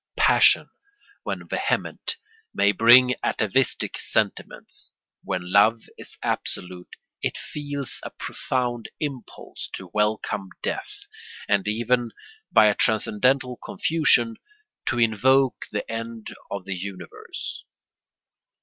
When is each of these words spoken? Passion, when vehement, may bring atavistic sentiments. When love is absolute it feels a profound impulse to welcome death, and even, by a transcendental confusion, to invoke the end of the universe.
Passion, 0.17 0.71
when 1.21 1.47
vehement, 1.47 2.17
may 2.55 2.71
bring 2.71 3.13
atavistic 3.21 3.99
sentiments. 3.99 4.95
When 5.21 5.51
love 5.51 5.83
is 5.95 6.17
absolute 6.23 6.89
it 7.21 7.37
feels 7.37 7.99
a 8.01 8.09
profound 8.09 8.89
impulse 8.99 9.69
to 9.73 9.91
welcome 9.93 10.49
death, 10.63 11.05
and 11.47 11.67
even, 11.67 12.13
by 12.51 12.65
a 12.65 12.73
transcendental 12.73 13.57
confusion, 13.57 14.37
to 14.87 14.97
invoke 14.97 15.67
the 15.71 15.87
end 15.87 16.29
of 16.49 16.65
the 16.65 16.73
universe. 16.75 17.63